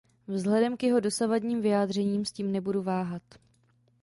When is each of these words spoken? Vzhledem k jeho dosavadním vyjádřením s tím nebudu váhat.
Vzhledem 0.27 0.77
k 0.77 0.83
jeho 0.83 0.99
dosavadním 0.99 1.61
vyjádřením 1.61 2.25
s 2.25 2.31
tím 2.31 2.51
nebudu 2.51 2.81
váhat. 2.81 3.21